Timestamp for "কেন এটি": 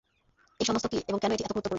1.19-1.43